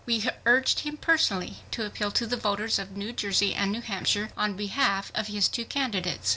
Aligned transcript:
We 0.07 0.27
urged 0.47 0.79
him 0.79 0.97
personally 0.97 1.57
to 1.69 1.85
appeal 1.85 2.09
to 2.13 2.25
the 2.25 2.35
voters 2.35 2.79
of 2.79 2.97
New 2.97 3.13
Jersey 3.13 3.53
and 3.53 3.71
New 3.71 3.81
Hampshire 3.81 4.31
on 4.35 4.55
behalf 4.55 5.11
of 5.13 5.27
his 5.27 5.47
two 5.47 5.63
candidates. 5.63 6.27